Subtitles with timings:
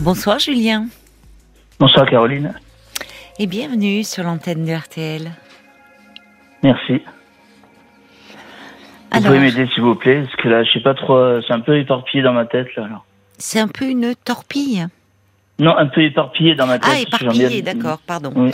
[0.00, 0.86] Bonsoir Julien.
[1.78, 2.54] Bonsoir Caroline.
[3.38, 5.30] Et bienvenue sur l'antenne de RTL.
[6.62, 7.00] Merci.
[9.12, 11.60] Vous pouvez m'aider s'il vous plaît, parce que là, je sais pas trop, c'est un
[11.60, 13.02] peu éparpillé dans ma tête là.
[13.38, 14.86] C'est un peu une torpille.
[15.60, 16.90] Non, un peu éparpillé dans ma tête.
[16.92, 18.32] Ah, éparpillé, d'accord, pardon.
[18.34, 18.50] Oui.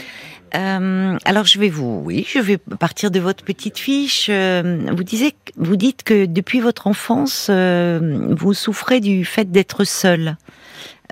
[0.53, 4.27] Euh, alors je vais vous, oui, je vais partir de votre petite fiche.
[4.29, 9.85] Euh, vous disiez, vous dites que depuis votre enfance, euh, vous souffrez du fait d'être
[9.85, 10.35] seul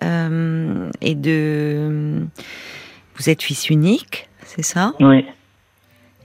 [0.01, 2.25] et de.
[3.15, 4.93] Vous êtes fils unique, c'est ça?
[4.99, 5.25] Oui.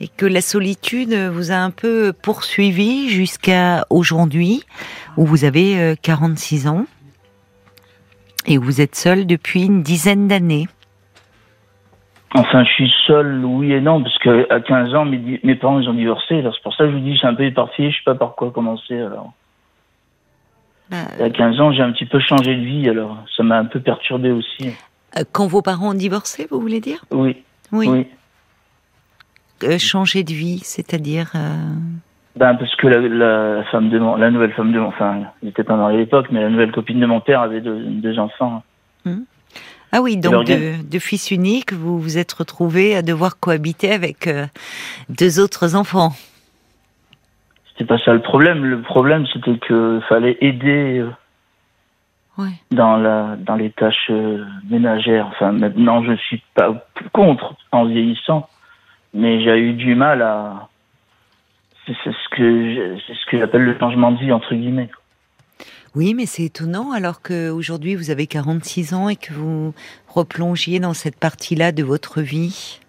[0.00, 4.62] Et que la solitude vous a un peu poursuivi jusqu'à aujourd'hui,
[5.16, 6.86] où vous avez 46 ans
[8.46, 10.66] et vous êtes seul depuis une dizaine d'années.
[12.34, 15.88] Enfin, je suis seul, oui et non, parce qu'à 15 ans, mes, mes parents ils
[15.88, 16.38] ont divorcé.
[16.38, 18.16] Alors c'est pour ça que je vous dis, c'est un peu éparpillé, je sais pas
[18.16, 18.98] par quoi commencer.
[18.98, 19.32] Alors,
[20.90, 23.64] bah, à 15 ans, j'ai un petit peu changé de vie, alors ça m'a un
[23.64, 24.70] peu perturbé aussi.
[25.16, 27.04] Euh, quand vos parents ont divorcé, vous voulez dire?
[27.10, 27.42] Oui.
[27.72, 28.06] Oui.
[29.62, 31.56] Euh, changer de vie, c'est-à-dire euh,
[32.36, 35.64] Ben parce que la, femme de mon, la nouvelle femme de mon, enfin, il était
[35.64, 38.62] pas à l'époque, mais la nouvelle copine de mon père avait deux, enfants.
[39.06, 39.24] Hum.
[39.92, 44.46] Ah oui, donc de, fils unique, vous vous êtes retrouvé à devoir cohabiter avec euh,
[45.08, 46.12] deux autres enfants.
[47.74, 48.64] C'était pas ça le problème.
[48.64, 51.00] Le problème, c'était qu'il fallait aider
[52.38, 55.26] euh, dans la dans les tâches euh, ménagères.
[55.26, 58.48] Enfin, maintenant, je suis pas contre en vieillissant,
[59.12, 60.68] mais j'ai eu du mal à.
[61.86, 64.88] C'est ce que c'est ce que j'appelle le changement de vie entre guillemets.
[65.94, 69.74] Oui, mais c'est étonnant alors qu'aujourd'hui vous avez 46 ans et que vous
[70.08, 72.80] replongiez dans cette partie-là de votre vie.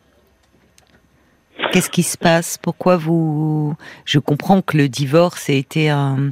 [1.76, 2.58] Qu'est-ce qui se passe?
[2.58, 6.32] Pourquoi vous Je comprends que le divorce a été un,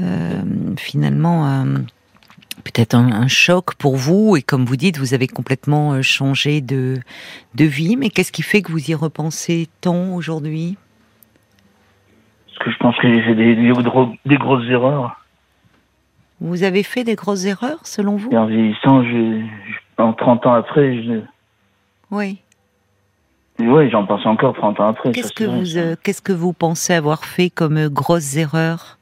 [0.00, 0.42] euh,
[0.76, 1.64] finalement
[2.64, 6.98] peut-être un, choc pour vous et comme vous dites, vous avez complètement euh, changé de
[7.54, 7.96] de vie.
[7.96, 10.76] Mais qu'est-ce qui fait que vous y repensez tant aujourd'hui?
[12.48, 15.20] Parce que je pense que j'ai fait des, des grosses erreurs.
[16.40, 18.32] Vous avez fait des grosses erreurs, selon vous?
[18.32, 19.04] En vieillissant,
[19.98, 21.20] en 30 ans après, je...
[22.10, 22.40] Oui.
[23.58, 25.12] Oui, j'en pense encore 30 ans après.
[25.12, 28.98] Qu'est-ce que, vous, euh, qu'est-ce que vous pensez avoir fait comme euh, grosses erreurs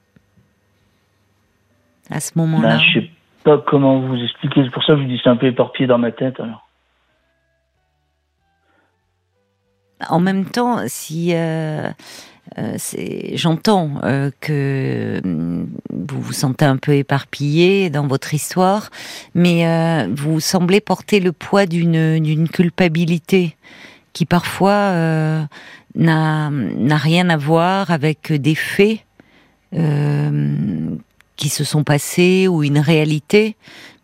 [2.10, 3.10] à ce moment-là ben, Je sais
[3.44, 4.62] pas comment vous expliquer.
[4.64, 6.38] C'est pour ça que je vous dis c'est un peu éparpillé dans ma tête.
[6.38, 6.66] Alors.
[10.10, 11.88] En même temps, si euh,
[12.58, 12.76] euh,
[13.34, 18.90] j'entends euh, que mm, vous vous sentez un peu éparpillé dans votre histoire,
[19.34, 23.56] mais euh, vous semblez porter le poids d'une d'une culpabilité
[24.12, 25.48] qui parfois
[25.94, 29.00] n'a n'a rien à voir avec des faits
[31.42, 33.56] qui se sont passés ou une réalité,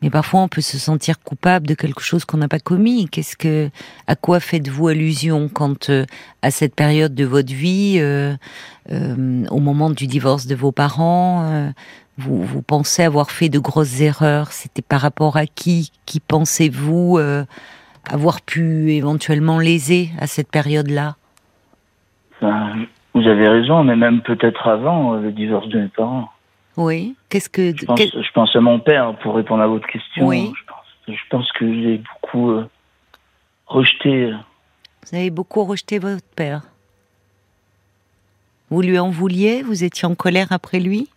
[0.02, 3.08] mais parfois on peut se sentir coupable de quelque chose qu'on n'a pas commis.
[3.08, 3.70] Qu'est-ce que,
[4.08, 6.04] à quoi faites-vous allusion quand, euh,
[6.42, 8.34] à cette période de votre vie, euh,
[8.90, 11.72] euh, au moment du divorce de vos parents,
[12.16, 14.50] vous, vous pensez avoir fait de grosses erreurs.
[14.50, 15.92] C'était par rapport à qui?
[16.06, 17.20] Qui pensez-vous
[18.08, 21.16] avoir pu éventuellement léser à cette période-là
[22.40, 26.28] Vous avez raison, mais même peut-être avant le divorce de mes parents.
[26.78, 27.16] Oui.
[27.28, 30.26] Qu'est-ce que je pense, à mon père pour répondre à votre question.
[30.26, 30.52] Oui.
[31.08, 32.68] Je pense, que j'ai beaucoup euh,
[33.66, 34.26] rejeté.
[34.26, 34.34] Euh.
[35.02, 36.62] Vous avez beaucoup rejeté votre père.
[38.70, 39.62] Vous lui en vouliez?
[39.62, 41.08] Vous étiez en colère après lui?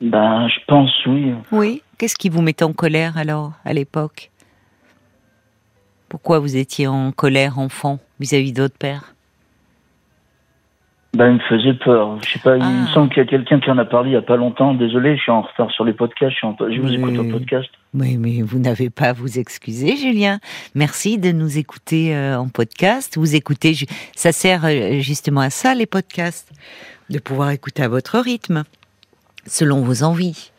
[0.00, 1.34] Ben, je pense oui.
[1.50, 1.82] Oui.
[1.98, 4.30] Qu'est-ce qui vous mettait en colère alors à l'époque?
[6.08, 9.14] Pourquoi vous étiez en colère enfant vis-à-vis de votre père
[11.14, 12.18] ben, il me faisait peur.
[12.24, 12.92] Je sais pas, il me ah.
[12.92, 14.74] semble qu'il y a quelqu'un qui en a parlé il y a pas longtemps.
[14.74, 16.36] Désolé, je suis en retard sur les podcasts.
[16.40, 17.68] Je, vous écoute au podcast.
[17.94, 20.40] Oui, mais vous n'avez pas à vous excuser, Julien.
[20.74, 23.16] Merci de nous écouter euh, en podcast.
[23.16, 23.74] Vous écoutez,
[24.16, 26.52] ça sert euh, justement à ça, les podcasts.
[27.10, 28.64] De pouvoir écouter à votre rythme,
[29.46, 30.50] selon vos envies.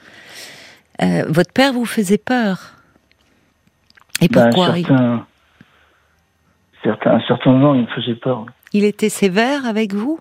[1.01, 2.71] Euh, votre père vous faisait peur.
[4.21, 5.27] Et ben, pourquoi certains,
[6.83, 8.45] certains, À un certain moment, il me faisait peur.
[8.73, 10.19] Il était sévère avec vous?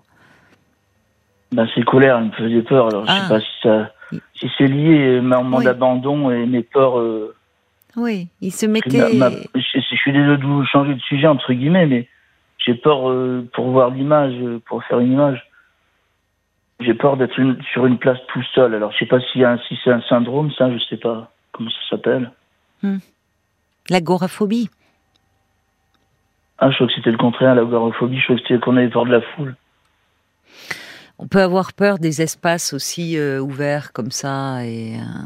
[1.51, 2.87] Ben, ses colères me faisaient peur.
[2.87, 3.29] Alors, je sais ah.
[3.29, 3.91] pas si ça,
[4.33, 6.99] si c'est lié à mon abandon et mes peurs.
[6.99, 7.35] Euh,
[7.95, 9.17] oui, il se mettait.
[9.55, 12.07] je, suis désolé de vous changer de sujet entre guillemets, mais
[12.57, 15.44] j'ai peur euh, pour voir l'image, euh, pour faire une image.
[16.79, 17.35] J'ai peur d'être
[17.71, 18.75] sur une place tout seul.
[18.75, 21.89] Alors, je sais pas si, si c'est un syndrome, ça, je sais pas comment ça
[21.91, 22.31] s'appelle.
[22.83, 22.97] Hmm.
[23.89, 24.69] L'agoraphobie.
[26.59, 28.19] Ah, je crois que c'était le contraire, l'agoraphobie.
[28.19, 29.55] Je crois que c'était qu'on avait peur de la foule.
[31.17, 34.97] On peut avoir peur des espaces aussi euh, ouverts comme ça et.
[34.97, 35.21] Euh,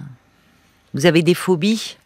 [0.93, 1.97] Vous avez des phobies?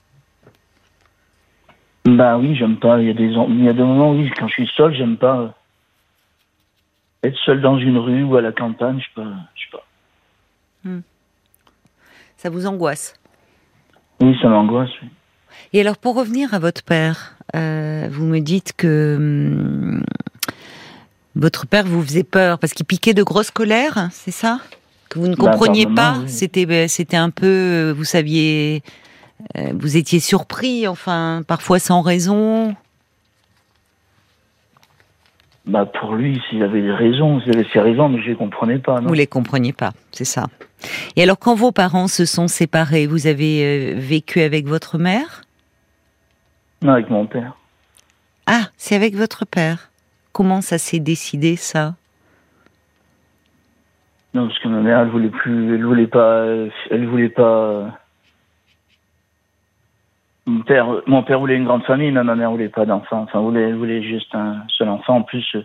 [2.06, 3.00] Bah oui, j'aime pas.
[3.00, 5.18] Il y a des il y a des moments oui, quand je suis seul, j'aime
[5.18, 5.54] pas
[7.24, 9.86] être seul dans une rue ou à la campagne, je sais pas, je sais pas.
[10.84, 11.02] Hmm.
[12.38, 13.14] Ça vous angoisse?
[14.22, 14.90] Oui, ça m'angoisse.
[15.72, 20.04] Et alors, pour revenir à votre père, euh, vous me dites que hum,
[21.36, 24.60] votre père vous faisait peur parce qu'il piquait de grosses colères, c'est ça?
[25.10, 26.18] Que vous ne bah, compreniez pas?
[26.28, 28.84] C'était, ben, c'était un peu, euh, vous saviez,
[29.58, 32.75] euh, vous étiez surpris, enfin, parfois sans raison?
[35.65, 38.80] Bah pour lui, s'il avait des raisons, s'il avait ses raisons, mais je les comprenais
[38.80, 39.00] pas.
[39.00, 40.48] Non vous les compreniez pas, c'est ça.
[41.15, 45.44] Et alors, quand vos parents se sont séparés, vous avez euh, vécu avec votre mère?
[46.81, 47.56] Non, avec mon père.
[48.45, 49.89] Ah, c'est avec votre père.
[50.33, 51.95] Comment ça s'est décidé ça?
[54.33, 56.45] Non, parce que ma mère, elle voulait plus, elle voulait pas,
[56.92, 58.00] elle voulait pas.
[60.45, 63.22] Mon père, mon père voulait une grande famille, mais ma mère voulait pas d'enfant.
[63.22, 65.18] Enfin, voulait, voulait juste un seul enfant.
[65.18, 65.56] En plus,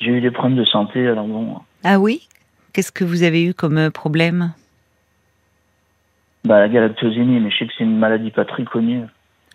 [0.00, 1.60] j'ai eu des problèmes de santé, alors bon.
[1.82, 2.28] Ah oui?
[2.72, 4.52] Qu'est-ce que vous avez eu comme euh, problème?
[6.44, 9.04] Bah la galactosémie, mais je sais que c'est une maladie pas très connue.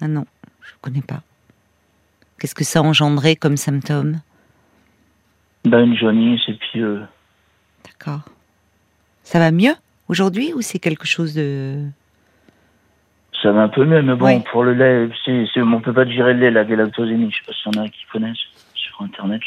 [0.01, 0.25] Ah non,
[0.61, 1.21] je connais pas.
[2.39, 4.19] Qu'est-ce que ça engendrait comme symptômes?
[5.65, 6.81] Bah une jaunisse et puis.
[6.81, 6.99] Euh,
[7.85, 8.21] D'accord.
[9.23, 9.75] Ça va mieux
[10.09, 11.85] aujourd'hui ou c'est quelque chose de
[13.43, 16.05] ça va un peu mieux, mais bon, pour le lait, c'est, c'est, on peut pas
[16.05, 17.29] digérer le lait, la galactosémie.
[17.29, 18.37] Je sais pas s'il y en a qui connaissent
[18.73, 19.41] sur Internet.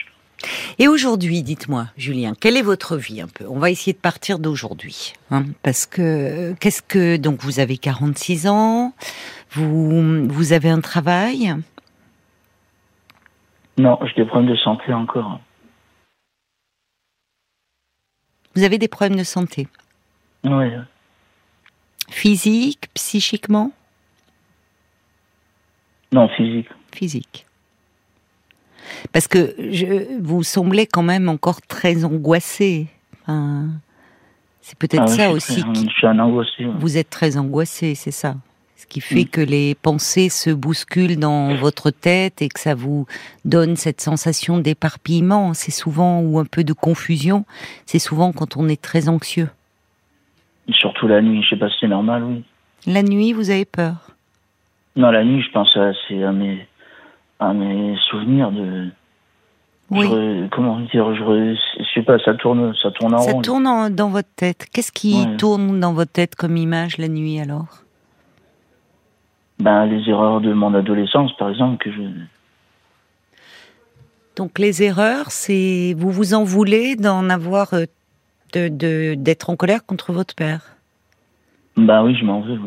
[0.78, 3.46] Et aujourd'hui, dites-moi, Julien, quelle est votre vie un peu?
[3.48, 8.46] On va essayer de partir d'aujourd'hui, hein, parce que qu'est-ce que donc vous avez 46
[8.46, 8.93] ans,
[9.52, 11.54] vous vous avez un travail?
[13.78, 15.40] Non, j'ai des problèmes de santé encore.
[18.54, 19.69] Vous avez des problèmes de santé?
[20.44, 20.66] Oui.
[22.08, 23.72] Physique, psychiquement?
[26.16, 26.68] Non, physique.
[26.94, 27.44] Physique.
[29.12, 32.86] Parce que je, vous semblez quand même encore très angoissé.
[34.62, 35.62] c'est peut-être ah ça aussi.
[35.74, 36.64] je suis un angoissé.
[36.78, 38.36] Vous êtes très angoissé, c'est ça.
[38.76, 43.06] Ce qui fait que les pensées se bousculent dans votre tête et que ça vous
[43.44, 45.52] donne cette sensation d'éparpillement.
[45.52, 47.44] C'est souvent, ou un peu de confusion,
[47.84, 49.50] c'est souvent quand on est très anxieux.
[50.70, 52.42] Surtout la nuit, je sais pas si c'est normal, oui.
[52.86, 54.15] La nuit, vous avez peur?
[54.96, 56.66] Non, la nuit, je pense à, à, mes,
[57.54, 58.88] mes souvenirs de.
[59.88, 60.08] Oui.
[60.50, 63.38] comment dire je, je, sais pas, ça tourne, ça tourne en ça rond.
[63.38, 64.66] Ça tourne dans votre tête.
[64.72, 67.84] Qu'est-ce qui tourne dans votre tête comme image la nuit alors?
[69.60, 72.02] Ben les erreurs de mon adolescence, par exemple, que je.
[74.34, 77.84] Donc les erreurs, c'est vous vous en voulez d'en avoir euh,
[78.54, 80.75] de d'être en colère contre votre père?
[81.76, 82.58] Bah oui, je m'en veux.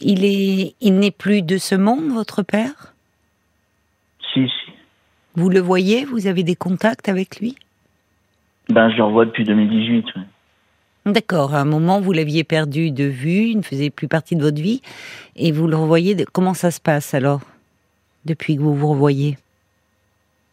[0.00, 2.94] Il est, il n'est plus de ce monde, votre père?
[4.32, 4.72] Si, si.
[5.34, 7.56] Vous le voyez Vous avez des contacts avec lui?
[8.68, 10.06] Ben, je le revois depuis 2018.
[11.06, 11.54] D'accord.
[11.54, 14.62] À un moment, vous l'aviez perdu de vue, il ne faisait plus partie de votre
[14.62, 14.80] vie,
[15.34, 16.14] et vous le revoyez.
[16.14, 16.24] De...
[16.24, 17.40] Comment ça se passe alors,
[18.24, 19.36] depuis que vous vous revoyez?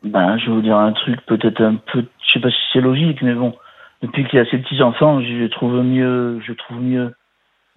[0.03, 2.81] Ben, je vais vous dire un truc, peut-être un peu, je sais pas si c'est
[2.81, 3.53] logique, mais bon,
[4.01, 7.13] depuis qu'il a ses petits enfants, je trouve mieux, je trouve mieux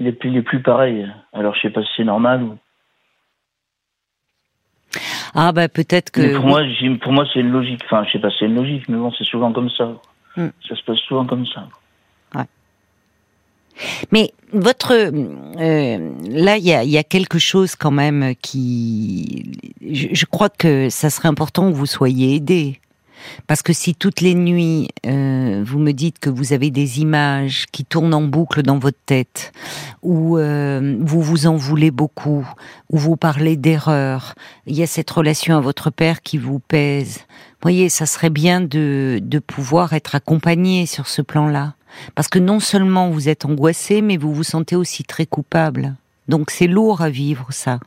[0.02, 1.08] il est plus, plus pareil.
[1.32, 2.58] Alors je sais pas si c'est normal ou.
[5.34, 6.36] Ah bah peut-être que.
[6.36, 6.62] pour moi,
[7.00, 7.80] pour moi c'est une logique.
[7.84, 9.92] Enfin, je sais pas, si c'est une logique, mais bon, c'est souvent comme ça.
[10.36, 10.48] Hmm.
[10.68, 11.68] Ça se passe souvent comme ça.
[12.34, 12.44] Ouais.
[14.10, 20.50] Mais votre euh, là, il y a, quelque chose quand même qui, je, je, crois
[20.50, 22.80] que ça serait important que vous soyez aidé.
[23.46, 27.66] Parce que si toutes les nuits, euh, vous me dites que vous avez des images
[27.72, 29.52] qui tournent en boucle dans votre tête,
[30.02, 32.46] ou euh, vous vous en voulez beaucoup,
[32.90, 34.34] ou vous parlez d'erreurs,
[34.66, 37.18] il y a cette relation à votre père qui vous pèse.
[37.18, 41.74] Vous voyez, ça serait bien de, de pouvoir être accompagné sur ce plan-là.
[42.14, 45.94] Parce que non seulement vous êtes angoissé, mais vous vous sentez aussi très coupable.
[46.28, 47.78] Donc c'est lourd à vivre ça.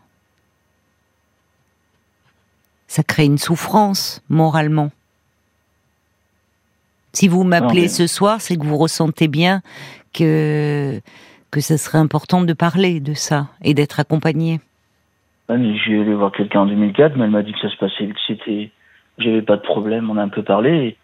[2.88, 4.92] Ça crée une souffrance moralement.
[7.16, 9.62] Si vous m'appelez ce soir, c'est que vous ressentez bien
[10.14, 11.00] que
[11.50, 14.60] que ce serait important de parler de ça et d'être accompagné.
[15.48, 18.20] j'ai allé voir quelqu'un en 2004, mais elle m'a dit que ça se passait, que
[18.28, 18.72] c'était,
[19.18, 20.10] j'avais pas de problème.
[20.10, 20.98] On a un peu parlé.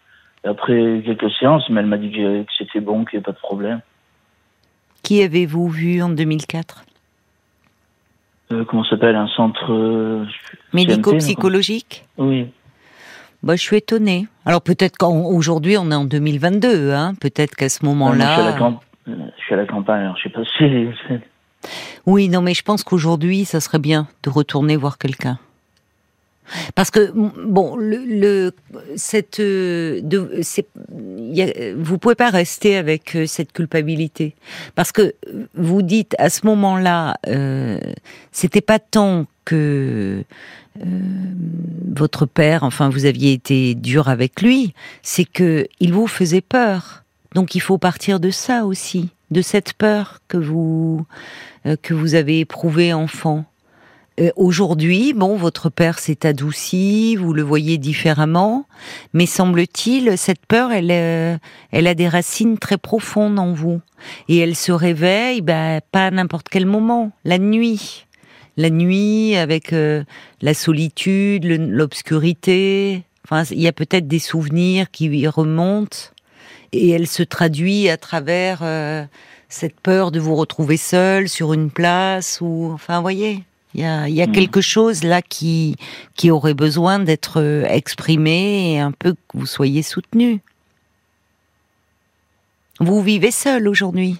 [0.44, 3.32] Et après quelques séances, mais elle m'a dit que, c'était bon, qu'il n'y avait pas
[3.32, 3.80] de problème.
[5.02, 6.84] Qui avez-vous vu en 2004
[8.52, 9.16] euh, Comment s'appelle?
[9.16, 10.26] Un centre euh,
[10.74, 12.48] médico-psychologique Oui.
[13.42, 14.26] Bah, je suis étonnée.
[14.46, 17.14] Alors peut-être qu'aujourd'hui on est en 2022, hein.
[17.20, 18.36] Peut-être qu'à ce moment-là.
[19.06, 19.12] je,
[19.44, 21.68] suis à la campagne, alors je sais pas si.
[22.06, 25.38] Oui, non, mais je pense qu'aujourd'hui, ça serait bien de retourner voir quelqu'un.
[26.74, 28.52] Parce que bon, le,
[28.96, 30.42] cette, euh, de,
[31.76, 34.34] vous pouvez pas rester avec euh, cette culpabilité,
[34.74, 35.14] parce que
[35.54, 37.78] vous dites à ce moment-là, euh,
[38.32, 40.24] c'était pas tant que
[40.80, 40.84] euh,
[41.94, 47.04] votre père, enfin, vous aviez été dur avec lui, c'est que il vous faisait peur.
[47.34, 51.06] Donc, il faut partir de ça aussi, de cette peur que vous
[51.82, 53.44] que vous avez éprouvée enfant.
[54.20, 58.66] Euh, aujourd'hui, bon, votre père s'est adouci, vous le voyez différemment,
[59.14, 61.38] mais semble-t-il, cette peur, elle, euh,
[61.70, 63.80] elle a des racines très profondes en vous,
[64.28, 68.04] et elle se réveille, bah, pas à n'importe quel moment, la nuit,
[68.58, 70.04] la nuit avec euh,
[70.42, 73.04] la solitude, l'obscurité.
[73.24, 75.96] Enfin, il y a peut-être des souvenirs qui remontent,
[76.72, 78.62] et elle se traduit à travers
[79.48, 83.44] cette peur de vous retrouver seul sur une place ou, enfin, voyez.
[83.74, 84.32] Il y a, hmm.
[84.32, 85.76] quelque chose là qui,
[86.14, 90.40] qui aurait besoin d'être euh, exprimé et un peu que vous soyez soutenu.
[92.80, 94.18] Vous vivez seul aujourd'hui.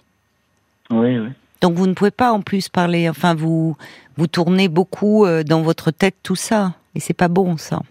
[0.90, 1.28] Oui, oui.
[1.60, 3.08] Donc vous ne pouvez pas en plus parler.
[3.08, 3.76] Enfin, vous
[4.16, 7.82] vous tournez beaucoup euh, dans votre tête tout ça, et c'est pas bon ça.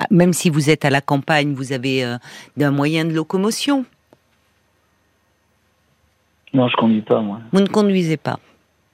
[0.00, 2.18] Ah, même si vous êtes à la campagne, vous avez euh,
[2.60, 3.84] un moyen de locomotion.
[6.54, 7.40] Non, je conduis pas, moi.
[7.52, 8.38] Vous ne conduisez pas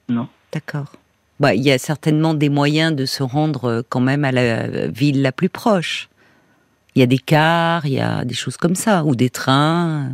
[0.09, 0.27] Non.
[0.51, 0.91] D'accord.
[1.39, 4.87] Bah, il y a certainement des moyens de se rendre euh, quand même à la
[4.87, 6.09] ville la plus proche.
[6.95, 10.09] Il y a des cars, il y a des choses comme ça, ou des trains.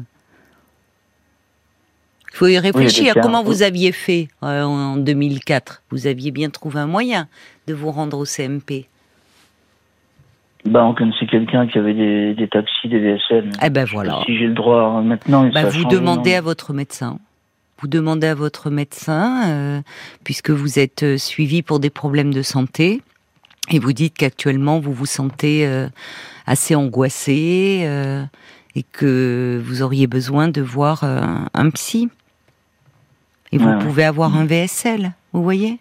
[2.31, 3.15] Il faut y réfléchir.
[3.21, 7.27] Comment vous aviez fait euh, en 2004 Vous aviez bien trouvé un moyen
[7.65, 8.87] de vous rendre au CMP
[10.65, 11.93] bah, on connaissait quelqu'un qui avait
[12.33, 13.51] des, taxis, des VSL.
[13.63, 14.19] Eh ben voilà.
[14.25, 15.49] Si j'ai le droit maintenant.
[15.53, 17.19] Bah, vous demandez à votre médecin
[17.79, 19.81] vous demandez à votre médecin, euh,
[20.23, 23.01] puisque vous êtes euh, suivi pour des problèmes de santé,
[23.69, 25.87] et vous dites qu'actuellement vous vous sentez euh,
[26.45, 27.85] assez angoissé
[28.75, 32.09] et que vous auriez besoin de voir un psy.
[33.51, 35.79] Et vous pouvez avoir un VSL, vous voyez?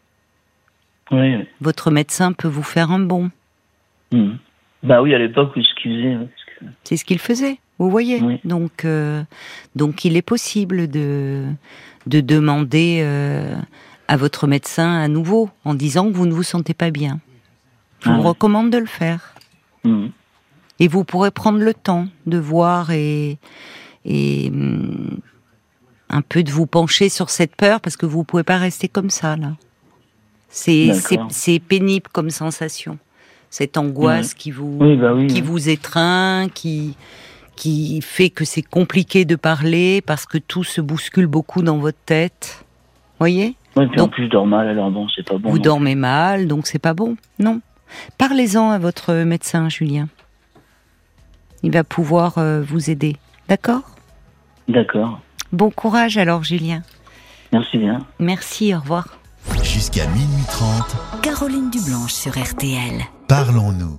[1.12, 3.30] Oui, Votre médecin peut vous faire un bon.
[4.10, 4.32] Mmh.
[4.82, 6.16] Bah oui, à l'époque, excusez.
[6.82, 7.58] C'est ce qu'il faisait.
[7.78, 9.22] Vous voyez Donc, euh,
[9.74, 11.44] donc il est possible de,
[12.06, 13.54] de demander euh,
[14.08, 17.20] à votre médecin à nouveau en disant que vous ne vous sentez pas bien.
[18.00, 19.34] Je vous ah recommande de le faire.
[19.84, 20.10] Mhm.
[20.78, 23.38] Et vous pourrez prendre le temps de voir et,
[24.04, 25.18] et hum,
[26.08, 28.88] un peu de vous pencher sur cette peur parce que vous ne pouvez pas rester
[28.88, 29.52] comme ça là.
[30.48, 32.98] C'est pénible comme sensation,
[33.50, 36.96] cette angoisse qui vous bah qui vous étreint, qui
[37.56, 41.98] qui fait que c'est compliqué de parler parce que tout se bouscule beaucoup dans votre
[42.04, 42.64] tête.
[43.18, 43.56] Voyez?
[43.76, 45.50] Oui, puis en plus je dors mal, alors bon, c'est pas bon.
[45.50, 47.16] Vous dormez mal, donc c'est pas bon.
[47.38, 47.60] Non?
[48.18, 50.08] Parlez-en à votre médecin, Julien.
[51.62, 53.16] Il va pouvoir euh, vous aider.
[53.48, 53.82] D'accord?
[54.68, 55.20] D'accord.
[55.52, 56.82] Bon courage alors, Julien.
[57.52, 58.00] Merci bien.
[58.18, 59.18] Merci, au revoir.
[59.62, 61.22] Jusqu'à minuit 30.
[61.22, 63.02] Caroline Dublanche sur RTL.
[63.28, 63.96] Parlons-nous.